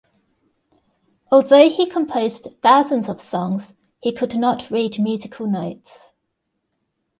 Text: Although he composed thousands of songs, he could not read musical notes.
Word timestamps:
Although 1.31 1.69
he 1.69 1.87
composed 1.87 2.47
thousands 2.63 3.07
of 3.07 3.19
songs, 3.21 3.73
he 4.01 4.11
could 4.11 4.35
not 4.35 4.71
read 4.71 4.97
musical 4.97 5.45
notes. 5.45 6.09